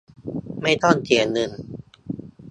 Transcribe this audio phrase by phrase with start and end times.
[0.61, 1.51] ไม่ต้องเสียเงิน